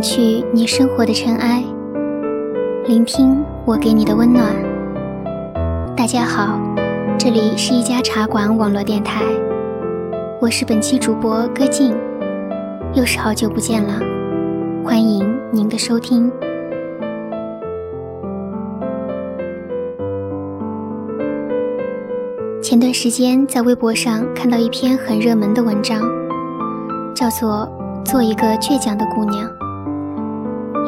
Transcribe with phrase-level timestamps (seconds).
[0.00, 1.62] 去你生活的尘埃，
[2.86, 4.44] 聆听我给你的温暖。
[5.94, 6.58] 大家好，
[7.18, 9.22] 这里是一家茶馆网络电台，
[10.40, 11.94] 我是本期主播歌静，
[12.94, 14.00] 又是好久不见了，
[14.84, 16.30] 欢迎您的收听。
[22.62, 26.00] 前段时间在微博上看到一篇很热门的文章，
[27.14, 27.68] 叫做
[28.10, 29.46] 《做一个倔强的姑娘》。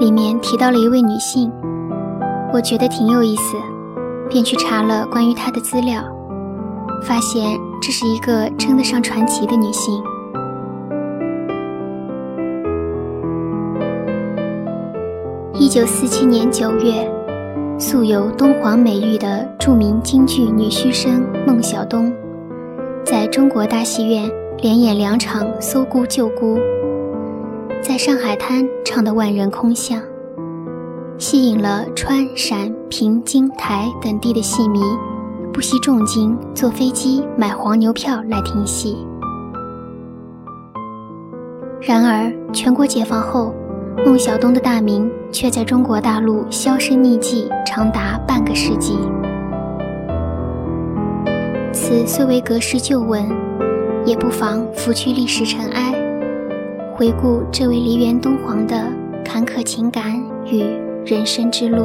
[0.03, 1.49] 里面提到了一位女性，
[2.53, 3.57] 我觉得挺有意思，
[4.29, 6.03] 便去查了关于她的资料，
[7.05, 10.03] 发现这是一个称得上传奇的女性。
[15.55, 17.09] 一九四七年九月。
[17.79, 22.13] 素有东皇美誉的著名京剧女须生孟小冬，
[23.05, 26.57] 在中国大戏院连演两场《搜孤救孤》，
[27.83, 30.01] 在上海滩唱得万人空巷，
[31.19, 34.81] 吸引了川陕平津台等地的戏迷
[35.53, 38.97] 不惜重金坐飞机买黄牛票来听戏。
[41.81, 43.53] 然而，全国解放后。
[44.05, 48.99] 孟小冬的大名却在中国大陆销声匿迹长达半个世纪。
[51.73, 53.25] 此虽为隔世旧闻，
[54.05, 55.82] 也不妨拂去历史尘埃，
[57.03, 58.89] 回顾这位梨园东皇的
[59.25, 60.61] 坎坷情感与
[61.05, 61.85] 人生之路。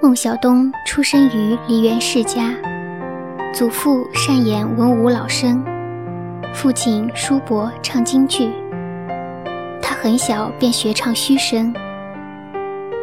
[0.00, 2.52] 孟小冬出生于梨园世家，
[3.54, 5.64] 祖父善演文武老生，
[6.52, 8.50] 父亲叔伯唱京剧。
[9.82, 11.74] 他很小便学唱虚声，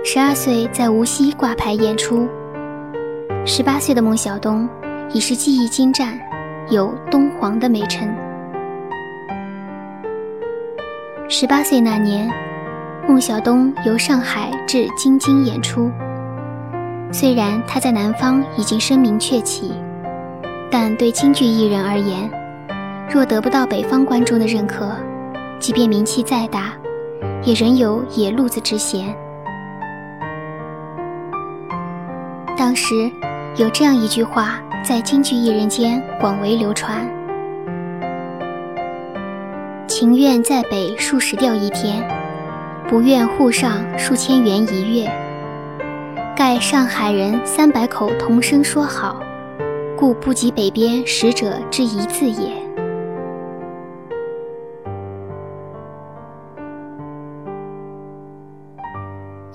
[0.03, 2.28] 十二岁在无锡挂牌演出。
[3.45, 4.67] 十八岁的孟小冬
[5.12, 6.18] 已是技艺精湛，
[6.69, 8.07] 有“东皇”的美称。
[11.28, 12.31] 十八岁那年，
[13.07, 15.91] 孟小冬由上海至京津演出。
[17.12, 19.73] 虽然他在南方已经声名鹊起，
[20.72, 22.29] 但对京剧艺人而言，
[23.12, 24.95] 若得不到北方观众的认可，
[25.59, 26.73] 即便名气再大，
[27.43, 29.13] 也仍有野路子之嫌。
[32.57, 33.11] 当时
[33.57, 37.05] 有这样一句话在京剧艺人间广为流传
[39.87, 42.07] ：“情愿在北数十吊一天，
[42.87, 45.09] 不愿沪上数千元一月。”
[46.35, 49.21] 盖上海人三百口同声说好，
[49.97, 52.58] 故不及北边使者之一字也。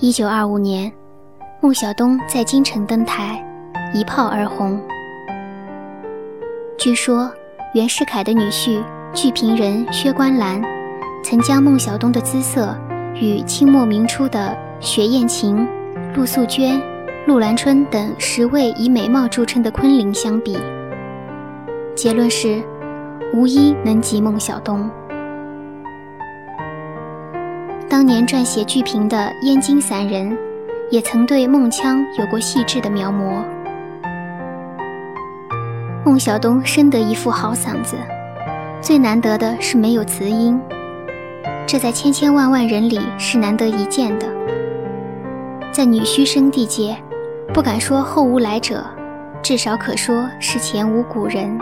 [0.05, 0.93] 一九二五年，
[1.63, 3.43] 孟小冬在京城登台，
[3.95, 4.79] 一炮而红。
[6.77, 7.33] 据说
[7.73, 8.85] 袁世凯的女婿
[9.15, 10.63] 剧评人薛观澜，
[11.23, 12.77] 曾将孟小冬的姿色
[13.15, 15.67] 与清末明初的雪艳琴。
[16.15, 16.79] 陆素娟、
[17.27, 20.59] 陆兰春等十位以美貌著称的昆凌相比，
[21.97, 22.63] 结论是
[23.33, 24.91] 无一能及孟小冬。
[27.95, 30.37] 当年撰写剧评的燕京散人，
[30.91, 33.41] 也曾对孟腔有过细致的描摹。
[36.05, 37.95] 孟小冬生得一副好嗓子，
[38.81, 40.61] 最难得的是没有磁音，
[41.69, 44.27] 这在千千万万人里是难得一见的。
[45.71, 46.97] 在女须生地界，
[47.53, 48.85] 不敢说后无来者，
[49.41, 51.57] 至少可说是前无古人。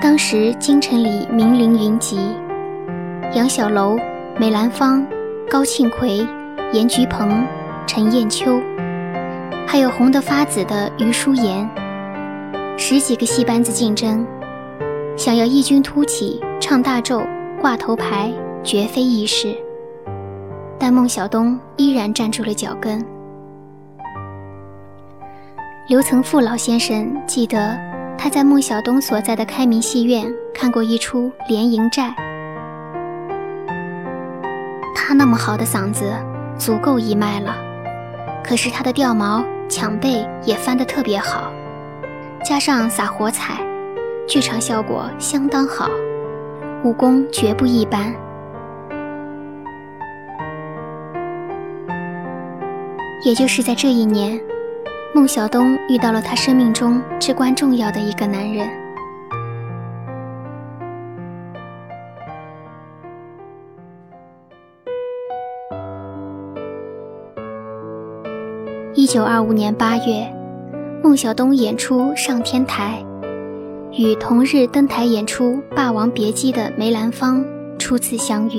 [0.00, 2.18] 当时京城里名伶云集，
[3.34, 3.98] 杨小楼、
[4.40, 5.06] 梅兰芳、
[5.50, 6.26] 高庆奎、
[6.72, 7.46] 严菊鹏、
[7.86, 8.58] 陈砚秋，
[9.66, 11.68] 还有红得发紫的余淑妍，
[12.78, 14.26] 十几个戏班子竞争，
[15.14, 17.22] 想要异军突起、唱大咒、
[17.60, 18.32] 挂头牌，
[18.64, 19.54] 绝非易事。
[20.78, 23.04] 但孟小冬依然站住了脚跟。
[25.88, 27.78] 刘曾富老先生记得，
[28.16, 32.14] 他在孟小冬所在的开明戏院看过一出《连营寨》。
[35.08, 36.04] 他那么好的嗓子，
[36.58, 37.56] 足够一卖了。
[38.44, 41.50] 可是他的掉毛、抢背也翻得特别好，
[42.44, 43.54] 加上撒火彩，
[44.28, 45.88] 剧场效果相当好，
[46.84, 48.14] 武功绝不一般。
[53.24, 54.38] 也就是在这一年，
[55.14, 58.68] 孟小冬遇到了他生命中至关重要的一个男人。
[69.08, 70.30] 九二五年八月，
[71.02, 73.02] 孟小冬演出上天台，
[73.90, 75.44] 与同日登台演出
[75.74, 77.42] 《霸王别姬》的梅兰芳
[77.78, 78.58] 初次相遇。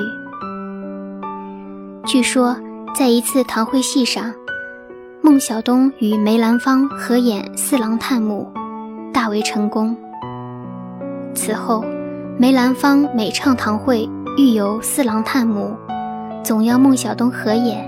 [2.04, 2.58] 据说，
[2.96, 4.34] 在一次堂会戏上，
[5.22, 8.52] 孟小冬与梅兰芳合演《四郎探母》，
[9.12, 9.96] 大为成功。
[11.36, 11.86] 此后，
[12.40, 15.76] 梅兰芳每唱堂会遇有《四郎探母》，
[16.44, 17.88] 总要孟小冬合演，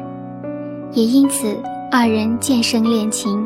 [0.92, 1.57] 也因此
[1.94, 3.46] 二人渐生恋情。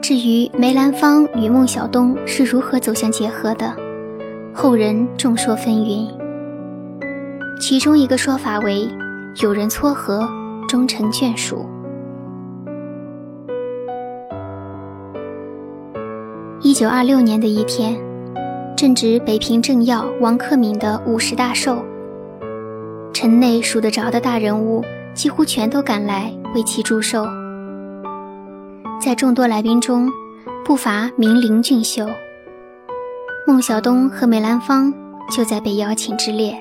[0.00, 3.76] 至于梅兰芳与孟小冬是如何走向结合的，
[4.54, 6.08] 后人众说纷纭。
[7.60, 8.88] 其中一个说法为，
[9.42, 10.26] 有人撮合，
[10.66, 11.66] 终成眷属。
[16.62, 17.94] 一九二六年的一天，
[18.74, 21.84] 正值北平政要王克敏的五十大寿，
[23.22, 24.84] 城内数得着的大人物
[25.14, 27.24] 几乎全都赶来为其祝寿。
[29.00, 30.10] 在众多来宾中，
[30.64, 32.04] 不乏名伶俊秀，
[33.46, 34.92] 孟小冬和梅兰芳
[35.30, 36.52] 就在被邀请之列。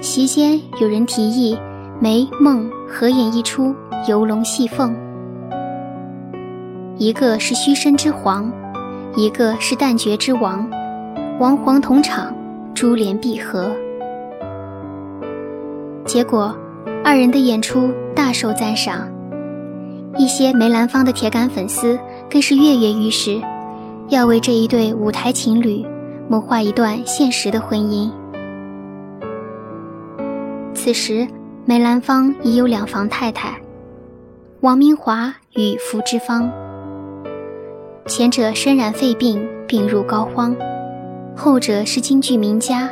[0.00, 1.58] 席间有人提议，
[1.98, 3.70] 梅孟合演一出
[4.08, 4.94] 《游龙戏凤》，
[6.96, 8.48] 一个是虚声之皇，
[9.16, 10.70] 一个是旦角之王，
[11.40, 12.32] 王皇同场，
[12.72, 13.68] 珠联璧合。
[16.10, 16.52] 结果，
[17.04, 19.08] 二人的演出大受赞赏，
[20.18, 21.96] 一些梅兰芳的铁杆粉丝
[22.28, 23.40] 更是跃跃欲试，
[24.08, 25.86] 要为这一对舞台情侣
[26.28, 28.10] 谋划一段现实的婚姻。
[30.74, 31.28] 此时，
[31.64, 33.56] 梅兰芳已有两房太太，
[34.62, 36.50] 王明华与福芝芳。
[38.06, 40.56] 前者身染肺病，病入膏肓；
[41.36, 42.90] 后者是京剧名家，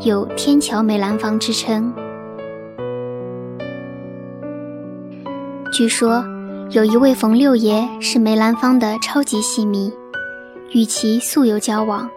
[0.00, 1.92] 有“天桥梅兰芳”之称。
[5.78, 6.24] 据说，
[6.72, 9.92] 有一位冯六爷是梅兰芳的超级戏迷，
[10.72, 12.10] 与其素有交往。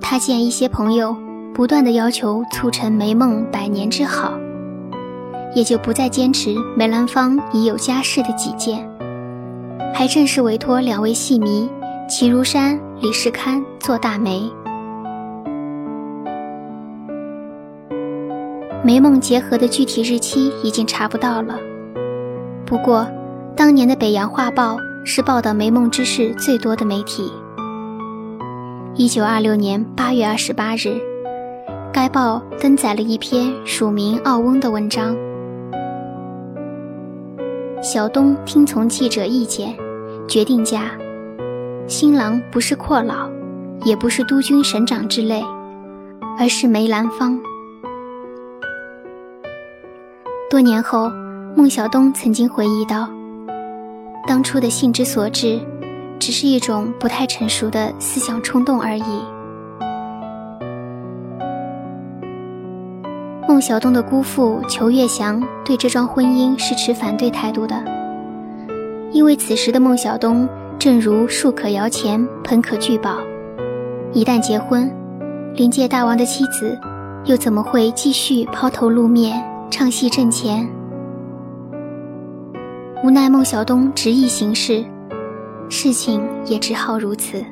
[0.00, 1.16] 他见一些朋友。
[1.54, 4.32] 不断的要求促成梅梦百年之好，
[5.54, 8.90] 也就不再坚持梅兰芳已有家室的己见，
[9.94, 11.70] 还正式委托两位戏迷
[12.08, 14.50] 齐如山、李世堪做大媒。
[18.82, 21.54] 梅梦结合的具体日期已经查不到了，
[22.72, 23.06] 不过
[23.54, 27.30] 当年的《北洋画报》是报道梅梦之事最多的媒体。
[28.94, 30.98] 一九二六年八月二十八日。
[31.92, 35.14] 该报登载了一篇署名奥翁的文章。
[37.82, 39.76] 小东听从记者意见，
[40.26, 40.92] 决定嫁。
[41.86, 43.28] 新郎不是阔老，
[43.84, 45.44] 也不是督军省长之类，
[46.38, 47.38] 而是梅兰芳。
[50.48, 51.12] 多年后，
[51.54, 53.08] 孟小冬曾经回忆道
[54.26, 55.60] ：“当初的性之所至，
[56.18, 59.04] 只是一种不太成熟的思想冲动而已。”
[63.46, 67.76] 孟小冬的姑父裘月祥对这桩婚姻是持反对态度的，
[69.12, 73.18] 因为此时的孟小冬正如树可摇钱，盆可聚宝，
[74.12, 74.90] 一旦结婚，
[75.54, 76.76] 临界大王的妻子
[77.26, 80.66] 又怎么会继续抛头露面唱戏挣钱？
[83.04, 84.84] 无奈孟小冬执意行事，
[85.68, 87.44] 事情也只好如此。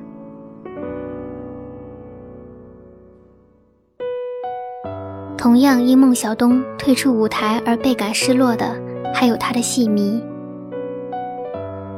[5.37, 8.81] 同样因孟小冬退出舞台而倍感失落的，
[9.13, 10.23] 还有他的戏迷。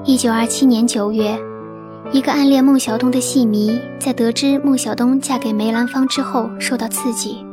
[0.06, 1.38] 一九二七年九月，
[2.10, 7.44] 一个暗恋孟小冬的戏迷在得知孟小冬嫁给梅兰芳之后受到刺激，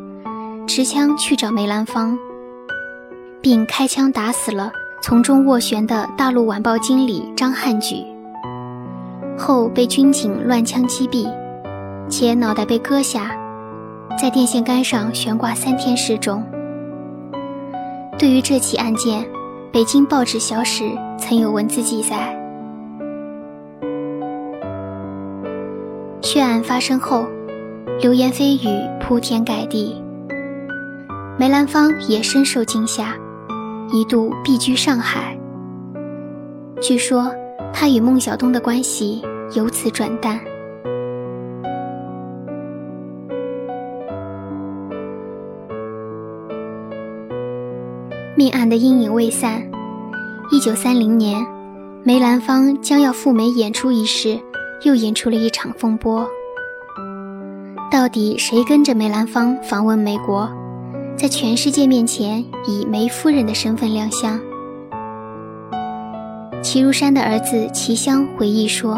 [0.65, 2.17] 持枪去找梅兰芳，
[3.41, 8.03] 并开枪打死了从中斡旋的大陆晚报经理张汉举，
[9.37, 11.25] 后被军警乱枪击毙，
[12.09, 13.31] 且脑袋被割下。
[14.19, 16.43] 在电线杆上悬挂三天示众。
[18.17, 19.25] 对于这起案件，
[19.71, 20.83] 北京报纸小史
[21.17, 22.37] 曾有文字记载：
[26.21, 27.25] 血案发生后，
[28.01, 30.03] 流言蜚语铺天盖地。
[31.37, 33.15] 梅兰芳也深受惊吓，
[33.91, 35.37] 一度避居上海。
[36.81, 37.33] 据说
[37.73, 39.21] 他与孟小冬的关系
[39.55, 40.39] 由此转淡。
[48.35, 49.61] 命案的阴影未散。
[50.51, 51.45] 一九三零年，
[52.03, 54.39] 梅兰芳将要赴美演出一事，
[54.83, 56.27] 又引出了一场风波。
[57.91, 60.49] 到底谁跟着梅兰芳访问美国？
[61.19, 64.39] 在全世界面前以梅夫人的身份亮相。
[66.63, 68.97] 齐如山的儿子齐香回忆说：“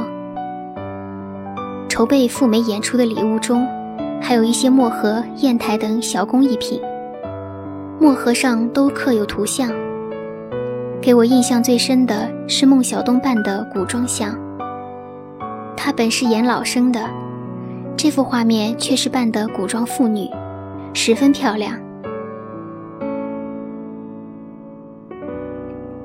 [1.90, 3.68] 筹备赴美演出的礼物中，
[4.22, 6.80] 还有一些墨盒、砚台等小工艺品，
[8.00, 9.72] 墨盒上都刻有图像。
[11.02, 14.38] 给我印象最深的是孟小冬扮的古装像。
[15.76, 17.10] 他本是演老生的，
[17.98, 20.30] 这幅画面却是扮的古装妇女，
[20.94, 21.74] 十分漂亮。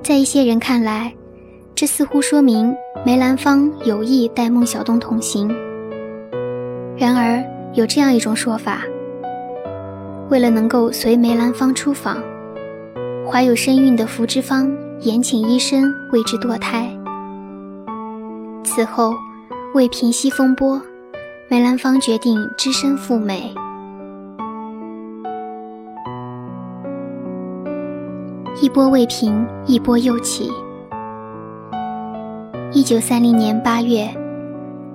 [0.06, 1.12] 在一些人看来。”
[1.74, 2.72] 这似乎说明
[3.04, 5.48] 梅兰芳有意带孟小冬同行。
[6.96, 7.42] 然而，
[7.74, 8.82] 有这样一种说法：
[10.30, 12.18] 为了能够随梅兰芳出访，
[13.28, 16.88] 怀有身孕的福芝芳延请医生为之堕胎。
[18.64, 19.12] 此后，
[19.74, 20.80] 为平息风波，
[21.50, 23.52] 梅兰芳决定只身赴美。
[28.58, 30.50] 一波未平，一波又起。
[32.72, 34.08] 一九三零年八月，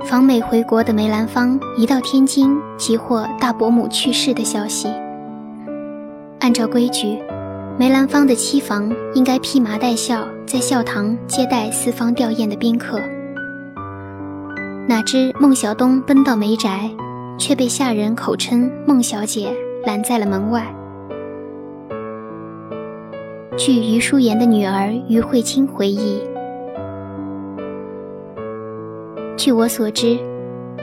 [0.06, 4.88] 访美回国的梅兰芳一到天津，即获大伯母去世的消息。
[6.39, 7.20] 按照规矩，
[7.77, 13.00] 梅兰芳的妻房应该披麻戴孝，在孝堂接待四方吊唁的宾客。
[14.88, 16.89] 哪知孟小冬奔到梅宅，
[17.38, 20.65] 却被下人口称孟小姐拦在了门外。
[23.58, 26.22] 据余淑妍的女儿余慧清回忆。
[29.36, 30.17] 据我所知，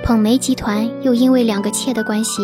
[0.04, 2.42] 捧梅集团又因为两个妾的关系，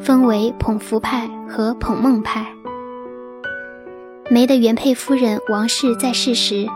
[0.00, 2.46] 分为捧福派和捧孟派。
[4.30, 6.68] 梅的原配夫人王氏在世时，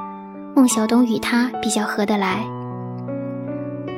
[0.57, 2.45] 孟小冬与她比较合得来。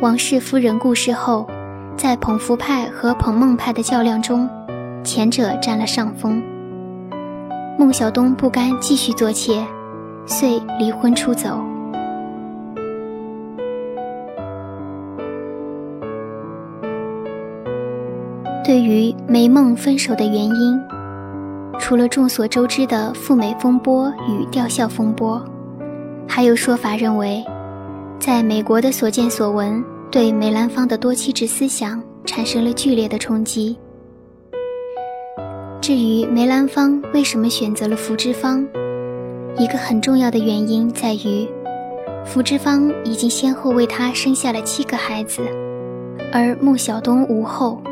[0.02, 1.48] 王氏夫人故世后，
[1.96, 4.46] 在捧福派和捧孟派的较量中，
[5.02, 6.42] 前者占了上风。
[7.78, 9.66] 孟小冬不甘继续做妾，
[10.26, 11.58] 遂离婚出走。
[18.64, 20.80] 对于梅梦分手的原因，
[21.78, 25.42] 除了众所周知的赴美风波与吊孝风波，
[26.28, 27.44] 还有说法认为，
[28.20, 33.76] 在美国的所见所闻对梅兰芳的多妻制思想产生了剧烈的冲击。
[35.80, 38.62] 至于梅兰芳为什么选择了福芝芳，
[39.56, 41.48] 一个很重要的原因在于，
[42.22, 45.40] 福芝芳已经先后为他生下了七个孩子，
[46.34, 47.82] 而孟小冬无后。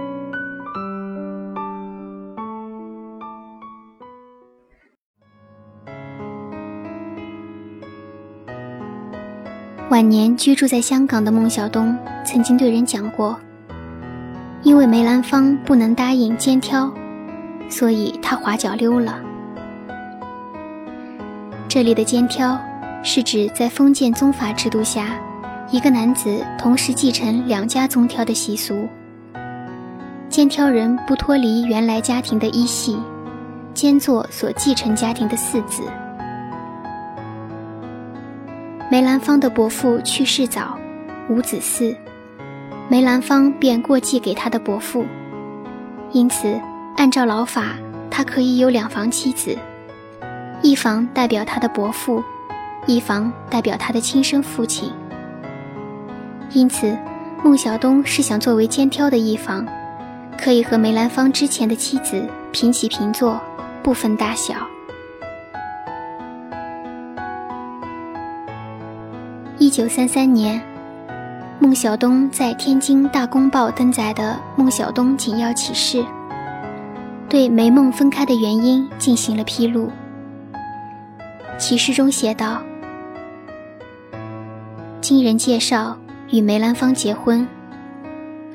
[9.88, 13.34] 晚年居住在香港的孟小冬曾经对人讲过
[14.62, 16.92] ：“因为梅兰芳不能答应肩挑，
[17.68, 19.20] 所以他滑脚溜了。”
[21.68, 22.58] 这里的肩挑
[23.02, 25.18] 是指在封建宗法制度下，
[25.70, 28.88] 一个男子同时继承两家宗挑的习俗。
[30.28, 32.98] 肩挑人不脱离原来家庭的一系，
[33.74, 35.82] 兼做所继承家庭的嗣子。
[38.90, 40.78] 梅兰芳的伯父去世早，
[41.28, 41.94] 无子嗣，
[42.88, 45.04] 梅兰芳便过继给他的伯父。
[46.12, 46.58] 因此，
[46.98, 47.76] 按照老法，
[48.10, 49.56] 他可以有两房妻子，
[50.62, 52.24] 一房代表他的伯父，
[52.86, 54.92] 一房代表他的亲生父亲。
[56.50, 56.98] 因此，
[57.44, 59.64] 孟小冬是想作为肩挑的一房，
[60.36, 63.40] 可以和梅兰芳之前的妻子平起平坐，
[63.80, 64.54] 不分大小。
[69.56, 70.60] 一九三三年，
[71.60, 76.02] 孟小冬在天津《大公报》登载的《孟小冬紧要启事》，
[77.28, 79.90] 对梅孟分开的原因进行了披露。
[81.58, 82.62] 启事中写道
[85.02, 85.98] ：“经人介绍，
[86.30, 87.46] 与梅兰芳结婚。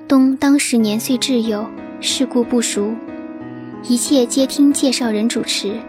[0.08, 1.64] 东当时年岁稚幼，
[2.02, 2.92] 世故不熟，
[3.84, 5.80] 一切皆听介绍人主持，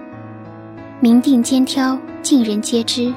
[1.00, 3.12] 明定兼挑，尽人皆知。”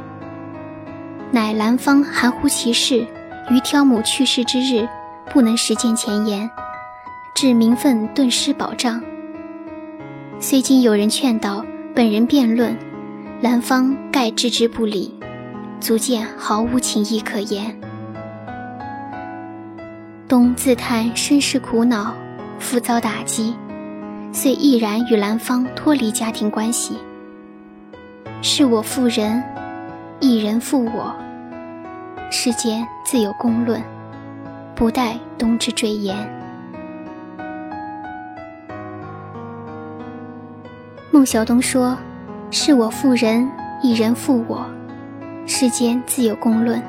[1.30, 3.06] 乃兰芳含糊其事，
[3.50, 4.88] 于挑母去世之日，
[5.34, 6.50] 不能实践前言，
[7.36, 9.04] 致名分顿失保障。
[10.40, 11.66] 虽经有人劝导，
[11.96, 12.78] 本人辩论，
[13.42, 15.12] 兰芳盖置之不理，
[15.80, 17.76] 足见毫无情义可言。
[20.28, 22.14] 冬自叹身世苦恼，
[22.60, 23.56] 复遭打击，
[24.32, 26.98] 遂毅然与兰芳脱离家庭关系。
[28.42, 29.44] 是我负人。
[30.20, 31.16] 一人负我，
[32.32, 33.80] 世间自有公论，
[34.76, 36.37] 不待冬之赘言。
[41.10, 41.98] 孟小冬说
[42.52, 43.50] ：“是我负人，
[43.82, 44.66] 一人负我，
[45.46, 46.82] 世间自有公论。”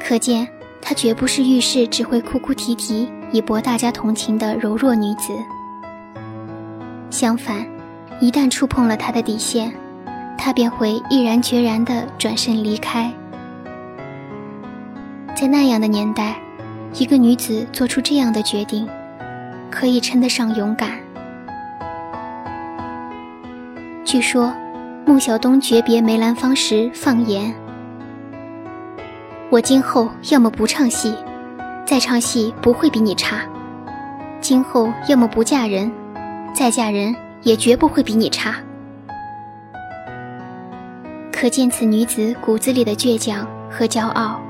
[0.00, 0.48] 可见
[0.80, 5.32] 她绝不是遇事只会哭哭啼啼以博大家同情的柔弱女子。
[7.10, 7.66] 相反，
[8.20, 9.70] 一旦触碰了她的底线，
[10.38, 13.12] 她便会毅然决然地转身离开。
[15.36, 16.36] 在那样的年代，
[16.94, 18.88] 一个女子做出这样的决定，
[19.70, 20.97] 可以称得上勇敢。
[24.08, 24.50] 据说，
[25.04, 27.54] 孟小冬诀别梅兰芳时放言
[29.52, 31.14] ：“我今后要么不唱戏，
[31.84, 33.40] 再唱戏不会比你差；
[34.40, 35.92] 今后要么不嫁人，
[36.54, 38.54] 再嫁人也绝不会比你差。”
[41.30, 44.40] 可见此女子骨子里的倔强和骄傲。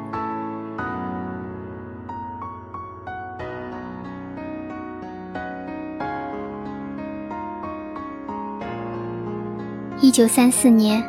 [10.18, 11.00] 九三四年，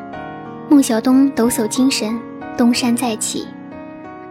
[0.70, 2.16] 孟小冬抖擞精神，
[2.56, 3.48] 东山再起，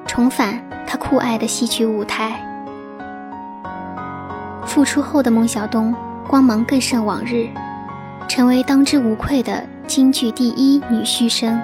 [0.06, 0.56] 重返
[0.87, 2.40] 他酷爱的戏曲舞台。
[4.64, 5.92] 复出后的孟小冬
[6.28, 7.49] 光芒更胜往日，
[8.28, 11.61] 成为当之无愧的京剧第一女婿生。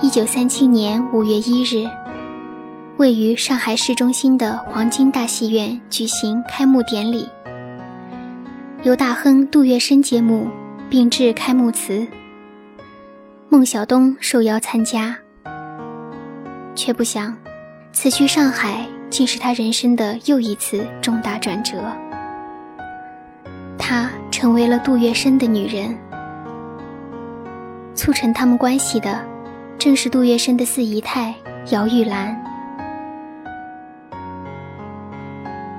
[0.00, 1.84] 一九三七年五月一日。
[2.98, 7.28] 位于上海市中心的黄金大戏院举行开幕典礼，
[8.86, 10.46] 由大亨杜月笙揭幕，
[10.88, 12.06] 并致开幕词。
[13.48, 15.18] 孟小冬受邀参加，
[16.72, 17.36] 却不想，
[17.90, 21.82] 此去上海竟是他人生的又一次重大转折。
[23.76, 25.92] 她成为了杜月笙的女人，
[27.92, 29.20] 促成他们关系的，
[29.76, 31.34] 正是杜月笙的四姨太
[31.70, 32.40] 姚玉兰。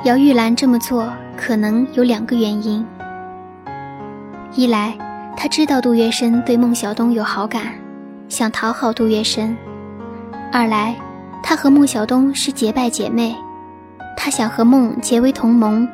[0.03, 2.85] 姚玉兰这么做可能有两个原因：
[4.53, 4.97] 一来，
[5.35, 7.75] 他知道杜月笙对孟小冬有好感，
[8.27, 9.55] 想讨好杜月笙；
[10.51, 10.95] 二来，
[11.43, 13.35] 他和孟小冬是结拜姐妹，
[14.15, 15.87] 他想和孟结为同盟，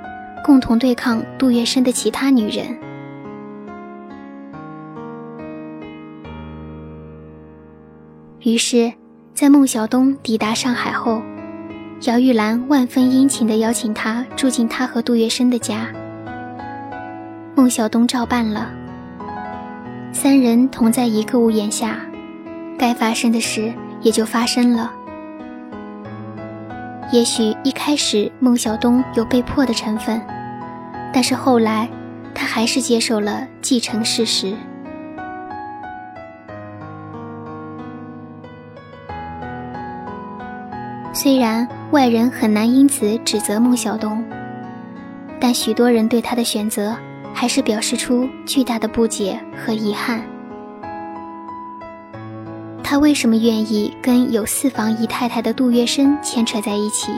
[0.46, 2.78] 共同对抗杜月笙的其他女人。
[8.40, 8.94] 于是，
[9.34, 11.22] 在孟小冬抵达上海后。
[12.06, 15.88] 姚玉兰万分殷勤地邀请他住进他和杜月笙的家，
[17.64, 18.70] 孟小冬照办了。
[20.12, 21.98] 三人同在一个屋檐下，
[22.78, 24.92] 该发生的事也就发生了。
[27.14, 30.22] 也许一开始孟小冬有被迫的成分，
[31.14, 31.88] 但是后来
[32.36, 34.54] 他还是接受了既成事实。
[41.14, 44.22] 虽然外人很难因此指责孟小冬，
[45.40, 46.94] 但许多人对他的选择
[47.34, 50.24] 还是表示出巨大的不解和遗憾。
[52.84, 57.12] 他为什么愿意跟有四房姨太太的杜月笙牵扯在一起，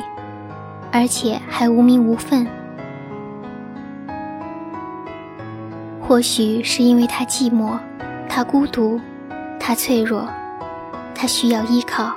[0.91, 2.47] 而且还无名无分？
[5.99, 7.78] 或许是因为他寂寞，
[8.30, 9.01] 他孤独，
[9.60, 10.30] 他脆弱，
[11.13, 12.13] 他需要依靠。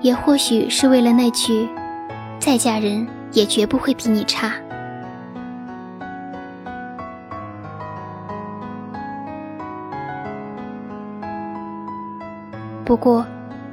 [0.00, 1.68] 也或许是为了那句
[2.40, 4.52] “再嫁人也绝不会比你差”。
[12.84, 13.26] 不过，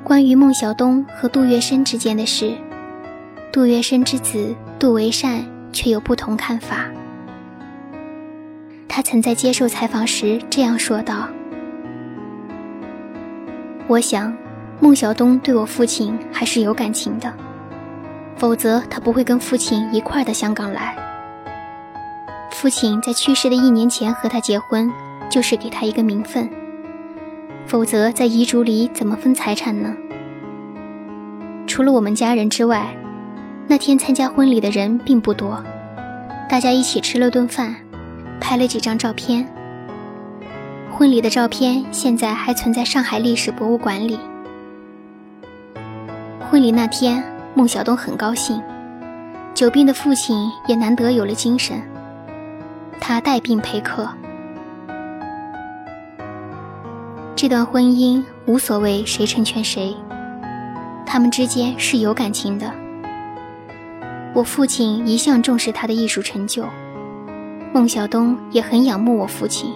[0.04, 2.54] 关于孟小冬和杜月笙之间的事，
[3.52, 5.44] 杜月笙之子杜维善
[5.74, 6.86] 却有不同看法。
[8.88, 11.28] 他曾在接受采访时这样说道
[13.88, 14.36] ：“我想。”
[14.82, 17.34] 孟小冬对我父亲还是有感情的，
[18.38, 20.96] 否则他不会跟父亲一块儿到香港来。
[22.52, 24.90] 父亲在去世的一年前和他结婚，
[25.30, 26.50] 就是给他一个名分，
[27.70, 29.96] 否则在遗嘱里怎么分财产呢？
[31.68, 32.98] 除了我们家人之外，
[33.68, 35.64] 那天参加婚礼的人并不多，
[36.50, 37.76] 大家一起吃了顿饭，
[38.42, 39.48] 拍了几张照片。
[40.92, 44.18] 婚礼的照片现在还存在上海历史博物馆里。
[46.50, 48.60] 婚礼那天，孟小冬很高兴，
[49.54, 51.80] 久病的父亲也难得有了精神。
[53.00, 54.10] 他带病陪客。
[57.42, 59.96] 这段婚姻无所谓谁成全谁，
[61.06, 62.70] 他们之间是有感情的。
[64.34, 66.66] 我父亲一向重视他的艺术成就，
[67.74, 69.74] 孟小冬也很仰慕我父亲。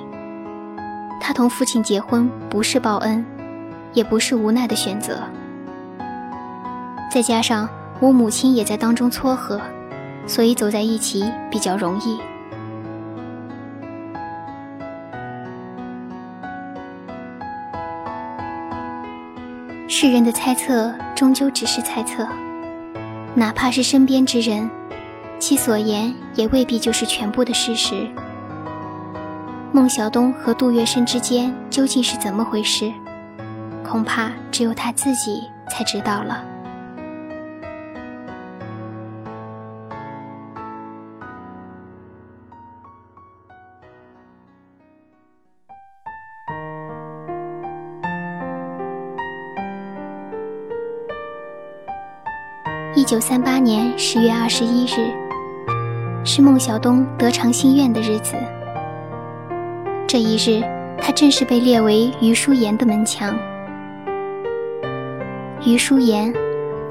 [1.21, 3.25] 他同父亲结婚不是报恩，
[3.93, 5.21] 也不是无奈的选择。
[7.09, 7.69] 再加上
[8.01, 9.61] 我母亲也在当中撮合，
[10.27, 12.19] 所以走在一起比较容易。
[20.03, 22.27] 世人的猜测终究只是猜测，
[23.33, 24.69] 哪怕是身边之人，
[25.39, 28.05] 其所言也未必就是全部的事实。
[29.71, 32.91] 孟小冬和杜月笙之间究竟是怎么回事？
[33.81, 36.43] 恐怕只有他自己才知道了。
[53.13, 55.13] 九三八年十月二十一日，
[56.25, 58.33] 是孟小冬得偿心愿的日子。
[60.07, 60.63] 这一日，
[60.97, 63.37] 他正式被列为余淑妍的门墙。
[65.63, 66.33] 余淑妍，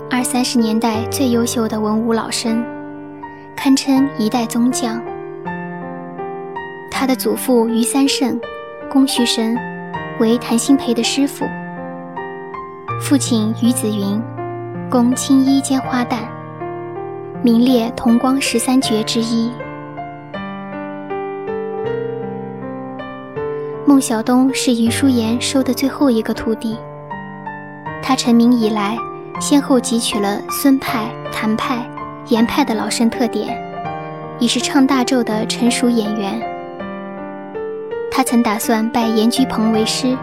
[0.08, 2.64] 二三十年代最优秀的文武老生，
[3.56, 5.02] 堪称一代宗将。
[6.88, 8.40] 他的祖父余三胜，
[8.88, 9.58] 龚旭生，
[10.20, 11.44] 为谭鑫培的师傅；
[13.00, 14.22] 父亲余子云。
[14.92, 16.18] 供青衣兼花旦，
[17.42, 19.50] 名列同光十三绝之一。
[23.86, 26.76] 孟小冬是余淑妍收的最后一个徒弟。
[28.02, 28.94] 他成名以来，
[29.40, 31.88] 先后汲取了孙派、谭派、
[32.28, 33.48] 严派的老生特点，
[34.38, 36.38] 已是唱大咒的成熟演员。
[38.10, 40.14] 他曾打算拜严居鹏为师，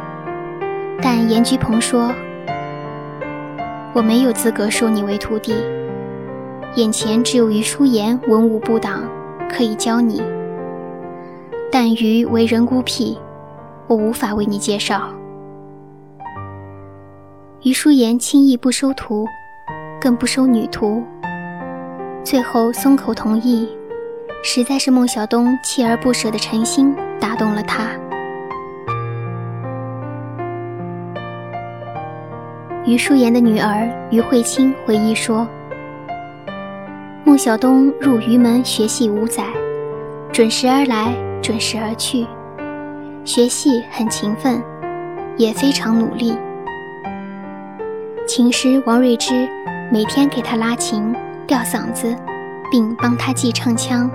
[1.02, 2.14] 但严居鹏说。
[3.94, 5.54] 我没有资格收你为徒弟，
[6.76, 9.04] 眼前只有余淑妍文武不挡，
[9.50, 10.22] 可以教你。
[11.72, 13.18] 但余为人孤僻，
[13.88, 15.10] 我无法为你介绍。
[17.64, 19.26] 余淑妍轻易不收徒，
[20.00, 21.04] 更不收女徒，
[22.24, 23.68] 最后松口同意，
[24.44, 27.90] 实在是孟小冬锲而不舍的诚心打动了他。
[32.90, 35.48] 余淑妍的女儿余慧清回忆说
[37.24, 39.44] ：“孟小冬入余门学戏五载，
[40.34, 42.26] 准时而来，准时而去，
[43.24, 44.60] 学戏很勤奋，
[45.38, 46.36] 也非常努力。
[48.28, 49.48] 琴师王瑞芝
[49.92, 52.16] 每天给他拉琴、吊嗓子，
[52.72, 54.10] 并帮他记唱腔。”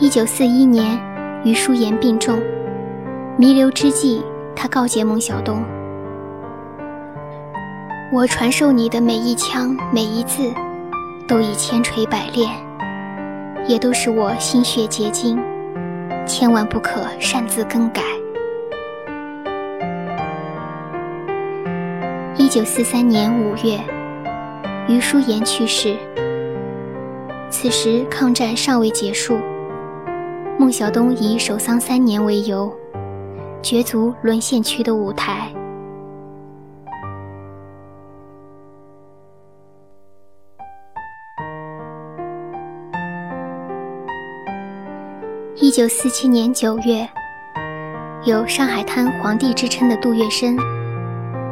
[0.00, 0.98] 一九四一年，
[1.44, 2.36] 余淑妍病重。
[3.38, 4.22] 弥留之际，
[4.54, 5.64] 他告诫孟小冬
[8.12, 10.52] ：“我传授你的每一枪每一字，
[11.26, 12.50] 都已千锤百炼，
[13.66, 15.42] 也都是我心血结晶，
[16.26, 18.02] 千万不可擅自更改。”
[22.36, 23.80] 一九四三年五月，
[24.88, 25.96] 余淑妍去世。
[27.48, 29.38] 此时抗战尚未结束，
[30.58, 32.70] 孟小冬以守丧三年为由。
[33.62, 35.48] 角逐沦陷区的舞台。
[45.54, 47.08] 一九四七年九月，
[48.24, 50.58] 有“上海滩皇帝”之称的杜月笙，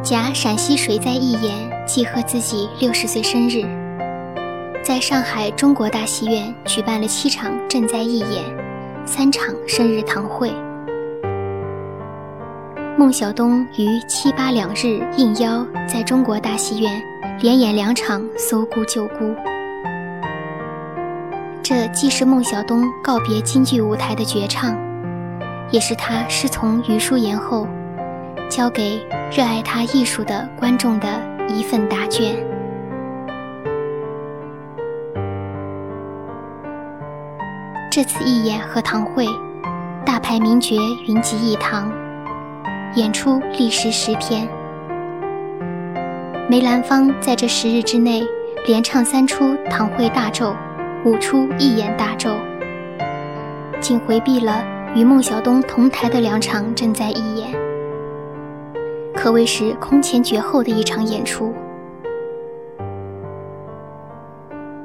[0.03, 3.63] 假陕西水灾义演，祭贺自己六十岁生日，
[4.83, 8.45] 在上海中国大戏院举办了七场赈灾义演，
[9.07, 10.53] 三场生日堂会。
[13.01, 17.03] 孟小冬于七八两日应邀在中国大戏院
[17.41, 19.25] 连演两场《搜孤救孤》，
[21.63, 24.77] 这既是孟小冬告别京剧舞台的绝唱，
[25.71, 27.67] 也是他师从余淑妍后，
[28.51, 29.01] 交给
[29.35, 31.09] 热爱他艺术的观众的
[31.49, 32.37] 一份答卷。
[37.91, 39.27] 这次义演和堂会，
[40.05, 40.77] 大牌名角
[41.09, 41.91] 云集一堂。
[42.97, 44.49] 演出历时十天，
[46.49, 48.27] 梅兰芳在这十日之内
[48.67, 50.57] 连唱三出堂会大咒，
[51.05, 52.35] 五出义演大咒，
[53.81, 54.65] 仅回避了
[54.97, 57.53] 与孟小冬同台的两场正在义演，
[59.15, 61.55] 可谓是空前绝后的一场演出。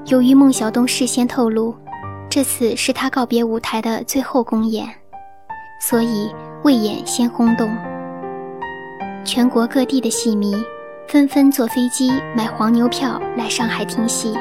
[0.06, 1.74] 由于孟小冬事先透露，
[2.30, 4.88] 这次是他告别舞台的最后公演，
[5.82, 6.32] 所以
[6.63, 7.68] 未演先轰动。
[9.26, 10.54] 全国各地的戏迷
[11.08, 14.36] 纷纷坐飞机买黄牛票来上海听戏，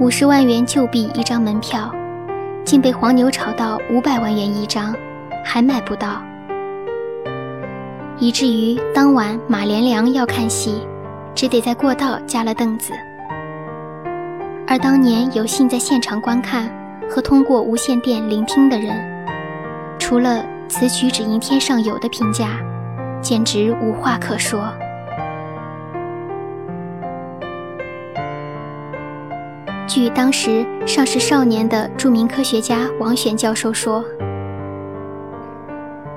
[0.00, 1.94] 五十万元旧币一张门票，
[2.64, 4.94] 竟被黄牛炒到五百万元一张，
[5.44, 6.22] 还买不到。
[8.18, 10.80] 以至于当晚马连良要看戏，
[11.34, 12.94] 只得在过道加了凳子。
[14.66, 16.70] 而当年有幸在现场观看
[17.10, 18.96] 和通过无线电聆听的人，
[19.98, 20.42] 除了
[20.76, 22.58] 此曲只应天上有的评价，
[23.22, 24.74] 简直无话可说。
[29.86, 34.04] 据当时尚是少年的著名科学家王选教授说，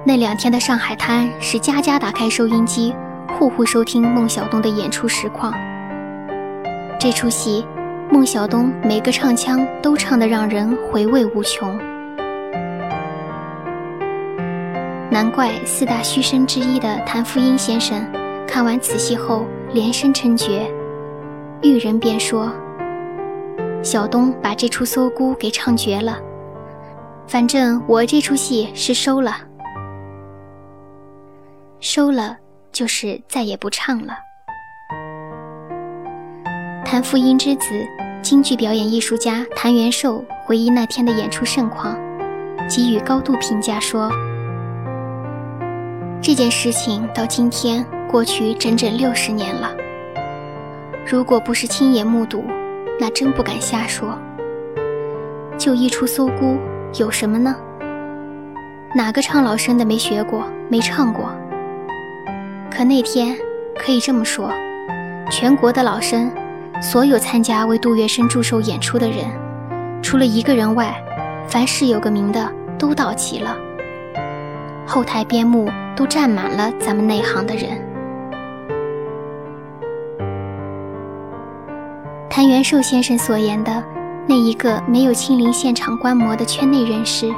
[0.04, 2.96] 那两天的上海滩是家家打开收音机，
[3.38, 5.54] 户户收听孟小冬的演出实况。
[7.00, 7.64] 这出戏。
[8.10, 11.78] 孟小冬每个唱腔都唱得让人回味无穷，
[15.18, 18.06] 难怪四大须生之一的谭富英先生
[18.48, 20.72] 看完此戏后连声称绝。
[21.64, 22.54] 遇人便说
[23.82, 26.20] ：“小东把这出搜孤给唱绝了，
[27.28, 29.38] 反正我这出戏是收了，
[31.80, 32.38] 收了
[32.72, 34.14] 就是再也不唱了。”
[36.86, 37.66] 谭富英之子、
[38.22, 41.98] 京剧表演艺术家谭元寿回忆那天的演出盛况，
[42.70, 44.12] 给予高度评价说
[46.22, 49.72] ：“这件事情到今天过去整整六十年了，
[51.06, 52.44] 如果不是亲眼目睹，
[53.00, 54.18] 那真不敢瞎说。
[55.58, 56.58] 就一出搜孤，
[56.96, 57.56] 有什么呢？
[58.96, 61.30] 哪个唱老生的没学过、没唱过？
[62.70, 63.36] 可那天
[63.78, 64.52] 可以这么说，
[65.32, 66.32] 全国的老生。”
[66.80, 69.26] 所有参加为杜月笙祝寿演出的人，
[70.00, 70.96] 除了一个人外，
[71.48, 73.58] 凡是有个名的都到齐了。
[74.88, 77.78] 后台边幕都站满了咱们内行的人。
[82.30, 83.84] 谭元寿先生所言的
[84.28, 87.32] 那一个没有亲临现场观摩的圈内人士，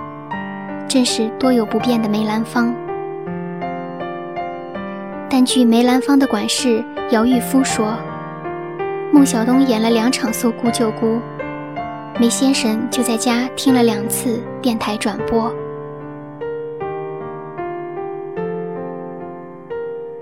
[0.88, 2.74] 正是多有不便的梅兰芳。
[5.30, 7.98] 但据梅兰芳的管事姚玉夫说。
[9.12, 11.16] 孟小冬演了两场《搜孤救孤》，
[12.20, 15.50] 梅先生就在家听了两次电台转播。《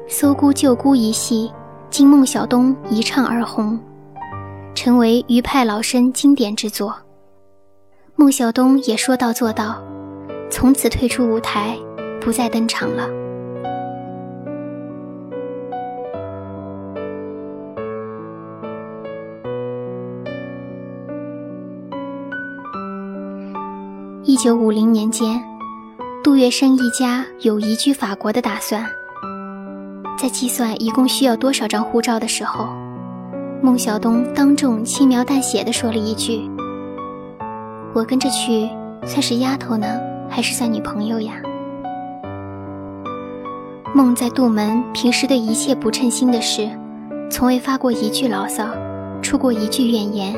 [0.09, 1.51] 搜孤救孤》一戏
[1.89, 3.77] 经孟小冬一唱而红，
[4.73, 6.95] 成为余派老生经典之作。
[8.15, 9.83] 孟小冬也说到做到，
[10.49, 11.77] 从此退出舞台，
[12.21, 13.09] 不再登场了。
[24.23, 25.43] 一九五零年间，
[26.23, 28.89] 杜月笙一家有移居法国的打算。
[30.17, 32.67] 在计算一共需要多少张护照的时候，
[33.61, 36.49] 孟小冬当众轻描淡写的说了一句
[37.93, 38.67] ：“我跟着去，
[39.05, 39.87] 算是丫头呢，
[40.27, 41.33] 还是算女朋友呀？”
[43.93, 46.67] 孟在杜门平时对一切不称心的事，
[47.29, 48.65] 从未发过一句牢骚，
[49.21, 50.35] 出过一句怨言，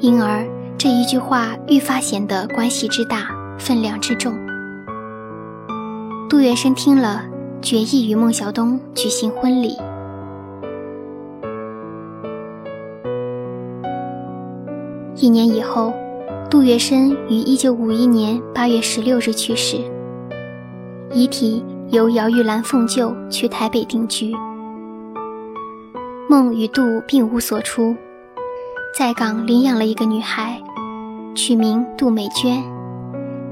[0.00, 0.44] 因而。
[0.78, 4.34] 这一句话愈发显得关系之大，分量之重。
[6.28, 7.24] 杜月笙听了，
[7.66, 9.76] 决意与孟小冬举行婚礼。
[15.16, 15.92] 一年以后，
[16.48, 19.78] 杜月笙于一九五一年八月十六日去世，
[21.12, 24.32] 遗体由姚玉兰奉救去台北定居。
[26.30, 27.96] 孟与杜并无所出，
[28.96, 30.62] 在港领养了一个女孩。
[31.34, 32.62] 取名杜美娟，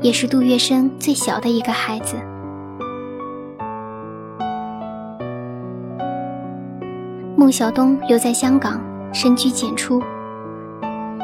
[0.00, 2.14] 也是杜月笙最小的一个孩子。
[7.36, 8.80] 孟小冬留在香港，
[9.12, 10.00] 深居简出。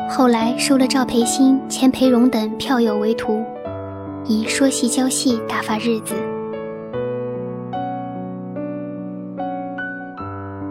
[0.09, 3.45] 后来收了赵培新、钱培荣等票友为徒，
[4.25, 6.17] 以说戏教戏打发日子。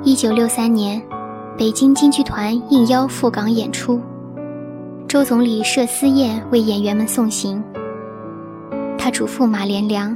[0.03, 1.01] 一九六三年，
[1.57, 3.99] 北京京剧团应邀赴港演出。
[5.07, 7.63] 周总理设私宴为演员们送行。
[8.97, 10.15] 他嘱咐马连良，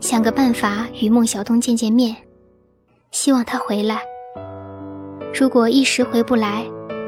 [0.00, 2.16] 想个办法与孟小冬见见面，
[3.10, 3.98] 希望他回来。
[5.34, 6.62] 如果一时回不来，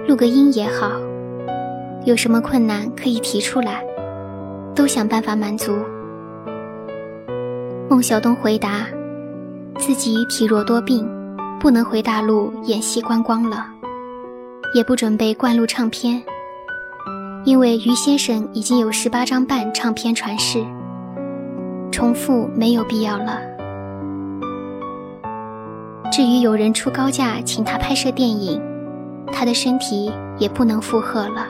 [0.09, 0.91] 录个音也好。
[2.07, 3.85] 有什么困难可以提出来，
[4.75, 5.77] 都想办法满足。
[7.89, 8.87] 孟小冬回答，
[9.79, 11.07] 自己体弱多病，
[11.61, 13.67] 不能回大陆演戏观光了，
[14.75, 16.23] 也不准备灌录唱片。
[17.45, 20.65] 因为于先生已经有十八张半唱片传世，
[21.93, 23.54] 重复没有必要了。
[26.17, 28.63] 至于有人出高价请他拍摄电影，
[29.33, 31.49] 他的身体也不能负荷了。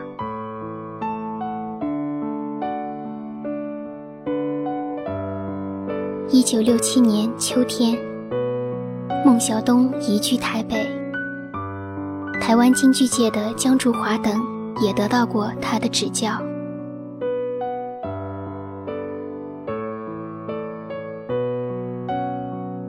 [6.31, 7.95] 一九六七年秋天，
[9.23, 10.91] 孟小冬移居台北。
[12.41, 14.43] 台湾京剧界的江竹华等
[14.81, 16.31] 也得到过他的指教。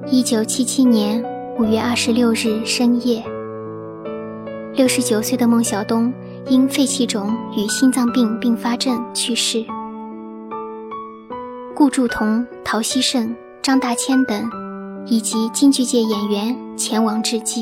[0.09, 1.21] 一九七七年
[1.57, 3.23] 五月二十六日深夜，
[4.73, 6.13] 六十九岁的孟小冬
[6.47, 9.65] 因肺气肿与心脏病并发症去世。
[11.73, 14.49] 顾祝同、陶希圣、张大千等，
[15.05, 17.61] 以及京剧界演员前往致祭。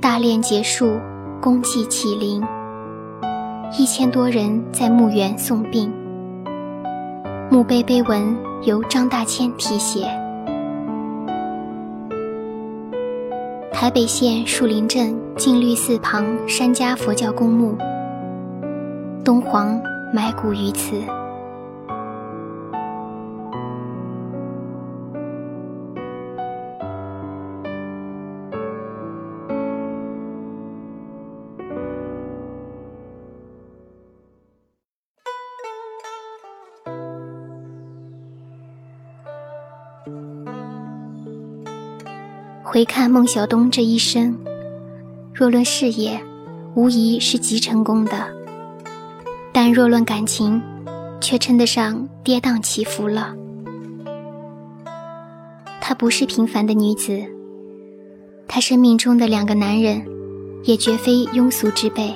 [0.00, 1.00] 大殓结束，
[1.40, 2.40] 公祭启灵，
[3.76, 5.92] 一千多人在墓园送殡。
[7.50, 10.19] 墓碑碑文由张大千题写。
[13.80, 17.78] 台北县树林镇静律寺旁山家佛教公墓，
[19.24, 19.80] 东皇
[20.12, 21.02] 埋骨于此。
[42.80, 44.34] 回看孟小冬这一生，
[45.34, 46.18] 若论事业，
[46.74, 48.16] 无疑是极成功的；
[49.52, 50.62] 但若论感情，
[51.20, 53.34] 却称得上跌宕起伏了。
[55.78, 57.22] 她不是平凡的女子，
[58.48, 60.02] 她生命中的两个男人，
[60.64, 62.14] 也绝非庸俗之辈。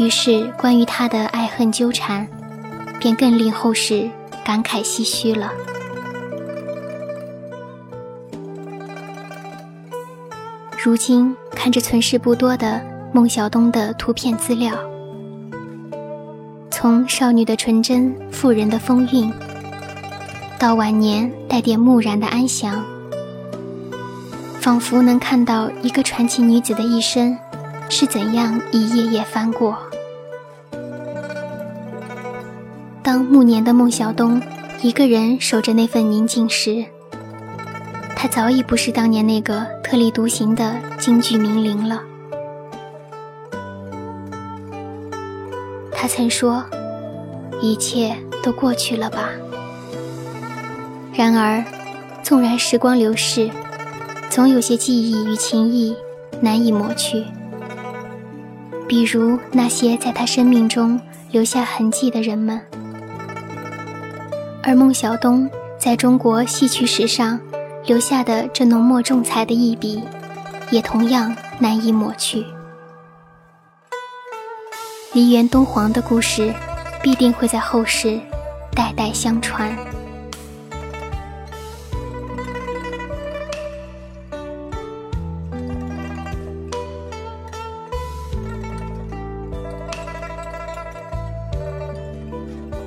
[0.00, 2.26] 于是，关于她的爱恨纠缠，
[2.98, 4.10] 便更令后世
[4.44, 5.52] 感慨唏嘘了。
[10.86, 12.80] 如今看着存世不多的
[13.12, 14.72] 孟小冬的图片资料，
[16.70, 19.32] 从少女的纯真、妇人的风韵，
[20.60, 22.84] 到晚年带点木然的安详，
[24.60, 27.36] 仿佛能看到一个传奇女子的一生
[27.88, 29.76] 是怎样一页页翻过。
[33.02, 34.40] 当暮年的孟小冬
[34.82, 36.86] 一个人守着那份宁静时，
[38.18, 42.02] 他早已不是当年那个特立独行的京剧名伶了。
[45.92, 46.64] 他曾说
[47.60, 49.28] ：“一切都过去了吧。”
[51.12, 51.62] 然而，
[52.22, 53.50] 纵然时光流逝，
[54.30, 55.94] 总有些记忆与情谊
[56.40, 57.22] 难以抹去。
[58.88, 61.00] 比如那些在他生命中
[61.30, 62.60] 留下痕迹的人们，
[64.62, 65.48] 而孟小冬
[65.78, 67.38] 在中国戏曲史上。
[67.86, 70.02] 留下的这浓墨重彩的一笔，
[70.72, 72.44] 也同样难以抹去。
[75.12, 76.52] 梨园东皇的故事，
[77.00, 78.20] 必定会在后世
[78.74, 79.74] 代代相传。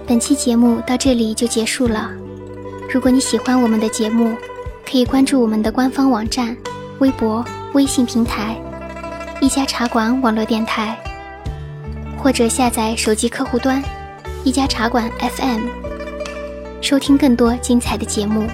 [0.06, 2.12] 本期节目到这里就结束了。
[2.92, 4.36] 如果你喜欢我们的节目，
[4.90, 6.58] 可以关注我们的官方网站、
[6.98, 8.60] 微博、微信平台
[9.40, 10.98] “一家茶馆网络电台”，
[12.18, 13.84] 或者下载手机客户端
[14.44, 15.68] “一家茶馆 FM”，
[16.82, 18.48] 收听更多精彩的节目。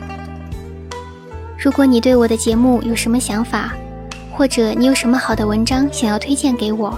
[1.57, 3.71] 如果你对我的节目有什么想法，
[4.33, 6.93] 或者你有什么好的文章想要推荐给我，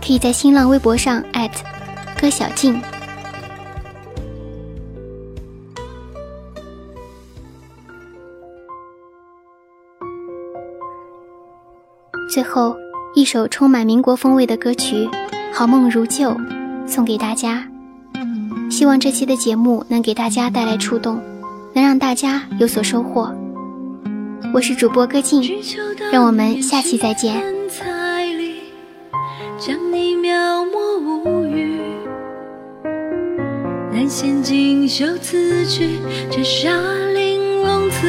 [0.00, 1.22] 可以在新浪微博上
[2.18, 2.80] 歌小静。
[12.30, 12.76] 最后
[13.12, 14.94] 一首充满民国风味的歌曲
[15.52, 16.30] 《好梦如旧》
[16.86, 17.66] 送给大家，
[18.70, 21.20] 希望这期的节目能给大家带来触动，
[21.74, 23.34] 能让大家有所收获。
[24.54, 25.42] 我是主播歌静，
[26.12, 27.42] 让我们下期再见。
[29.58, 31.80] 将你描摹无语，
[33.92, 35.98] 难显锦绣词句，
[36.30, 38.06] 折煞玲珑词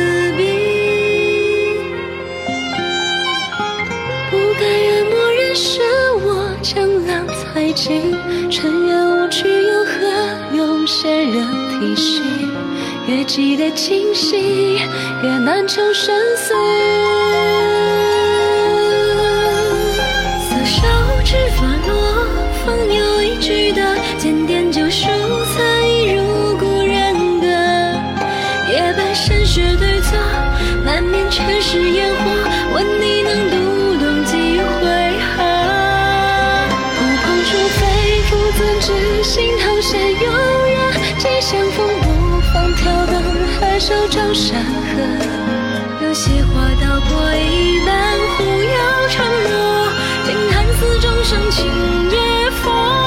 [11.02, 12.22] 些人提醒？
[13.08, 14.78] 越记得清晰，
[15.24, 16.54] 越难求生死。
[43.82, 49.92] 手掌山河有些话道过一半忽要承诺
[50.24, 51.66] 听寒寺钟声情
[52.12, 53.01] 也风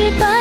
[0.00, 0.39] 失败。